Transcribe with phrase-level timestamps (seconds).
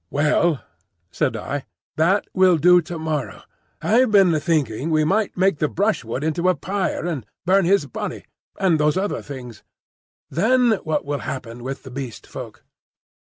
[0.09, 0.63] "Well,"
[1.11, 3.43] said I, "that will do to morrow.
[3.83, 8.79] I've been thinking we might make the brushwood into a pyre and burn his body—and
[8.79, 9.61] those other things.
[10.27, 12.63] Then what will happen with the Beast Folk?"